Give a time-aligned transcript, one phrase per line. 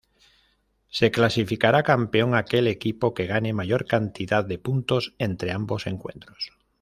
[0.89, 6.53] Se clasificará campeón aquel equipo que gane mayor cantidad de puntos entre ambos encuentros.